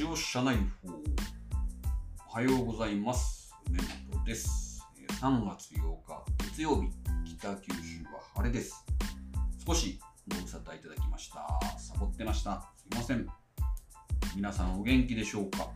[0.00, 0.94] ジオ社内報
[2.32, 3.54] おはようございます。
[3.68, 3.80] 梅
[4.10, 4.82] 本です。
[4.98, 6.88] え3月8日月曜日
[7.36, 8.82] 北九州は晴れです。
[9.66, 11.46] 少しご無沙汰いただきました。
[11.78, 12.72] サボってました。
[12.78, 13.26] すいません。
[14.34, 15.68] 皆さんお元気でしょうか？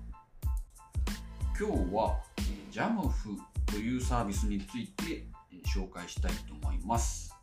[1.61, 3.29] 今日はえジャムフ
[3.67, 5.27] というサービスについて
[5.67, 7.37] 紹介したいと思います。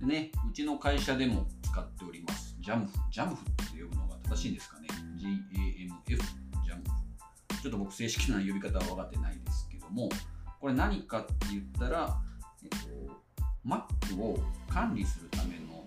[0.00, 2.56] でねうちの会社でも使っております。
[2.58, 4.81] ジャムフジャムフって呼ぶのが正しいんですかね？
[5.22, 6.16] GAMF
[6.64, 6.82] ジャム
[7.52, 10.08] フちょっと僕正式な呼び方は分かってないですけども
[10.60, 12.16] これ何かって言ったら、
[12.62, 12.76] えっと、
[13.66, 15.84] Mac を管理するための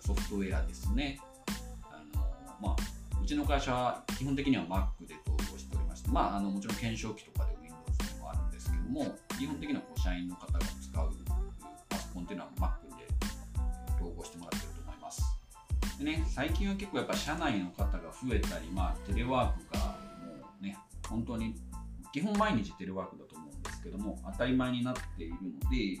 [0.00, 1.20] ソフトウェアですね。
[1.90, 2.22] あの
[2.60, 2.76] まあ
[3.22, 11.10] うちの会社は基本的には Mac で統合しておりまして、まあ、あのもちろん検証機とかで Windows でもあるんですけども基本的にはこう社員の方が使う
[11.88, 12.75] パソコンっていうのは
[16.06, 19.80] ね最近は結構やっぱ社内の方が増えたり、まあ、テレワークが
[20.24, 21.54] もうね本当に
[22.12, 26.00] 基本毎日テレワークだと思うんですけども当たり前になっているので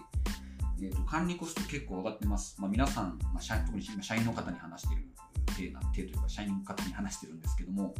[0.78, 2.60] えー、と管理コスト結構上がってます。
[2.60, 5.02] まあ、皆さん、まあ、社特に今社員の方に話してる
[5.56, 7.94] 手な手というか、社員の方に話してるんですけども、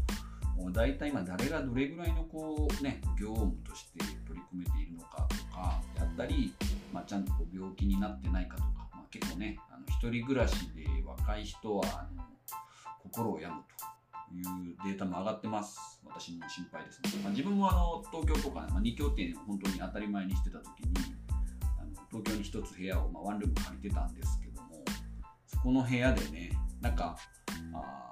[0.73, 6.53] 大体今誰がどれぐらいのこう、ね、業務として取り組めているのかとかやったり、
[6.93, 8.86] まあ、ちゃんとこう病気になってないかとか、
[9.19, 12.25] 結構ね、あの一人暮らしで若い人はあの
[13.03, 16.00] 心を病むというデータも上がってます。
[16.05, 17.22] 私も心配ですね。
[17.22, 20.94] まあ、自分もあの東京とか、ねまあ、2拠点を本当に当たり前にしてた時に、
[21.78, 24.84] あの東京に一つ部屋を、まあ、ワンルーム借りてたんですけども
[25.47, 26.50] そこの部屋でね
[26.81, 27.17] なんか
[27.75, 28.06] あ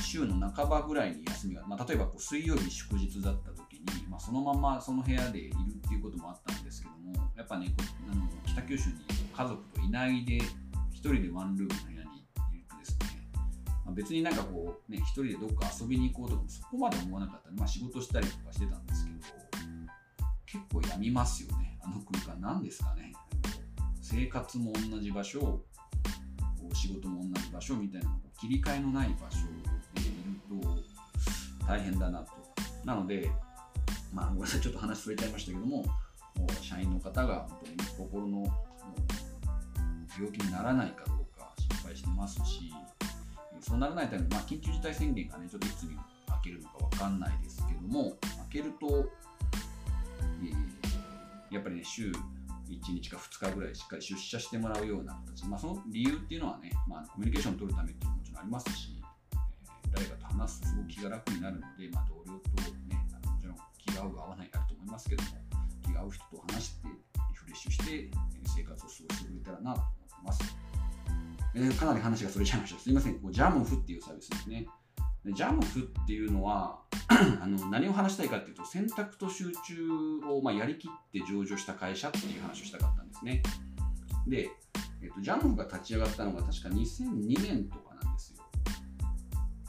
[0.00, 7.72] 週の半ばぐらいに休みが、まあ、例えばこう水曜日祝日だった時に、まあ、そのままその部屋でいるっていうこともあったんですけどもやっぱね
[8.10, 8.96] あの北九州に
[9.36, 10.36] 家族といないで
[10.92, 12.18] 一人でワンルームの部屋に
[12.54, 13.28] いるとですね、
[13.84, 19.18] まあ、別になんかこうね一人でどっか遊びに行こうとかもそこまで思わなかったんで、まあ、仕事したりとかしてたんですけど
[20.46, 22.40] 結構病みますよねあの空間。
[22.40, 23.12] 何ですかね。
[24.00, 25.64] 生活も同じ場所こ
[26.70, 29.38] う仕事も同じ場所みたいな切り替えのない場所
[29.94, 30.78] でいる
[31.58, 32.32] と大変だなと。
[32.84, 33.30] なので
[34.14, 35.86] まあごめんなさいちょっと話それちゃいましたけどもも
[36.60, 38.46] 社員の方が本当に心の
[40.16, 42.72] 病気にならないかどうか心配してますし
[43.60, 45.96] そうならないために、まあ、緊急事態宣言がねちょっといつに
[46.28, 48.18] 明けるのかわかんないですけども明
[48.50, 49.10] けると
[50.42, 50.84] えー
[51.54, 52.14] やっぱりね、週1
[53.00, 62.33] 日か2日ぐらいしっかり出社してもらうような形、まあ、その理由っていうのはね、まあ、コミュニケーションを取るためっていうのももちろんありますし、え誰かと話すとすごく気が楽になるので、まあ、同僚、
[63.94, 65.28] 気が合う合わないあると思いますけども、
[65.86, 68.10] 気が合う人と話して、リフレッシュして、えー
[68.46, 70.56] 生活を過ごしてくれたらなと思ってます。
[71.54, 72.80] えーかなり話がそれちゃいました。
[72.80, 74.66] すいません、こうジャムフっていうサービスですね。
[75.24, 79.88] でジャムフっていうのはあの何を話したいかっていうと選択と集中
[80.28, 83.42] を、まあ、やりきって上場した会社っていう話をしたかったんですね
[84.26, 84.50] で、
[85.02, 88.44] えっと、ジャムフが立ち上がったのが確か2002年とかなんですよ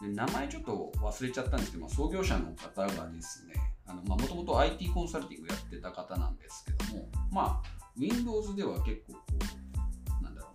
[0.02, 3.54] で名前ちょっと忘れちゃったんですけど、まあ、創業者の方がですね
[3.94, 9.20] もともと IT コンサルティングやってた方なんですけどもまあ Windows では結構こ
[10.20, 10.50] うなんだろ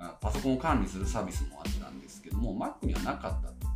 [0.00, 3.68] うなパソコンを管理するサービスもあったんですけども Mac にはなかったと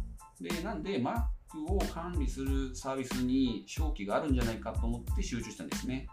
[0.42, 1.22] でなんで Mac
[1.66, 6.08] を管理するサービスに正気があるんじゃないかと思って集中したんですね。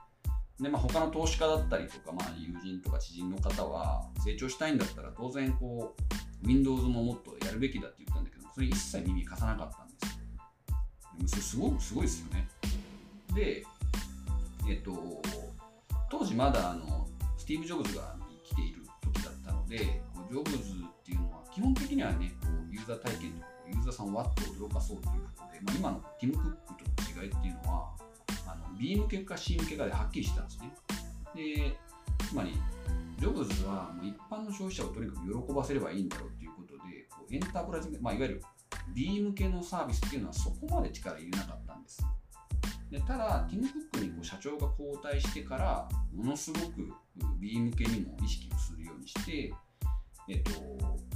[0.60, 5.96] で、まあ、他の投資家だったりとか、まあ、友人とか知人の方は成長したいんだったら当然こ
[6.44, 9.89] う Windows ももっとやるべきだって言ったんだけどそれ一切耳貸さなかった。
[11.28, 12.47] それすごくすごいですよね。
[13.34, 13.63] で、
[14.69, 15.22] えっと、
[16.09, 17.07] 当時まだあの
[17.38, 18.16] スティーブ・ジョブズが
[18.46, 27.90] 生きている時だったのでジョブズっていうのは基本的にはねこうユーザー体験とかユーザーさんをわっと驚かそうということで、まあ、今のティム・クックとの違いっていうのは
[28.47, 30.72] あの B 向けか C 向けかではっきりしてたんですね。
[31.36, 31.78] で
[32.28, 32.53] つまり
[33.19, 38.44] ジョブズはもう一般の消費者をとにかく喜ばせればいいんだろうということでこうエンタープライズ、まあ、いわゆる
[38.94, 42.06] B 向けのサービスっていうのはそこまで力入れなかったんです。
[42.91, 46.91] でただ、ティム・クックにこう社長が交代してから、ものすごく
[47.39, 49.53] B 向けにも意識をするようにして、
[50.27, 50.51] えっと、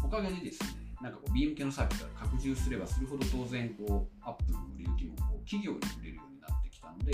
[0.03, 7.13] おかげでですね、なんかこう B 向けのサービスが拡充すればするほど当然こうアップの売れ行きもこう企業に売れるようになってきたので、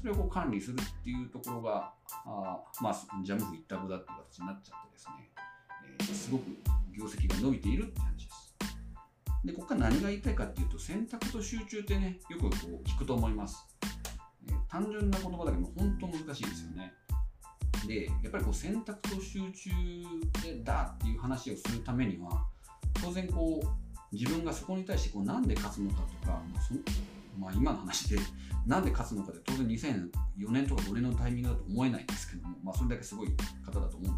[0.00, 1.92] それをこう管理するっていうところが、
[2.24, 5.30] あまあ、ジャムフ一択だっていう形になっちゃってですね、
[6.00, 6.44] えーすごく
[6.96, 8.37] 業績が伸びているって話です。
[9.44, 12.50] で、ここから何が言いたいかっていうと、選択と集中ってね、よくこ
[12.84, 13.64] う聞くと思います。
[14.48, 16.92] えー単純な言葉だけど本当難しいですよね。
[17.86, 19.70] で、やっぱりこう選択と集中
[20.42, 22.44] でだっていう話をするためには、
[23.02, 26.74] 当然こう自分がそこに対してこうなんで勝つのかとか、まあそ
[27.38, 28.18] まあ、今の話で
[28.66, 33.28] なんで勝つのかで当然2004年とか5年のタイミングだと思えないんですけども、まあ、それだけすごい
[33.64, 34.17] 方だと思うんで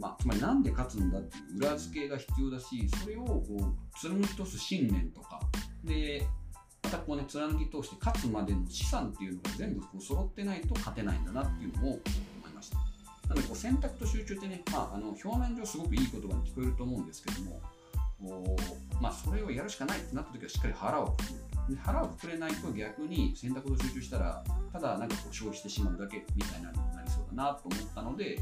[0.00, 5.40] まあ、つまりなんで勝つんだっていう裏付けが必要だしそれをこう貫き通す信念とか。
[5.84, 6.26] で
[6.82, 12.78] またこうね貫き通して勝つまでの資産っていうのが全部こう揃ってないと勝てないんだなっていうのを思いました。
[13.28, 17.60] なのでこう選択と集中ってね、まあ、あの表面上すごくいい言葉に聞こえると思うんですけども
[18.20, 18.56] こ
[18.98, 21.22] うまあ、それをやるしかないってなった時はしっかり腹をくく
[21.68, 21.74] る。
[21.74, 28.38] で腹をくくれないと逆に選択と集中したらただなんかこう消費してしまうだけみたいなのになりそうだなと思ったので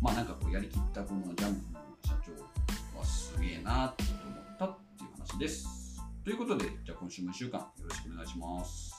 [0.00, 5.86] まあなんかこうやりきったこのジャンプの社長はすげえなと思ったっていう話です。
[6.24, 8.95] ということでじゃあ今週も1週間よろしくお願いします。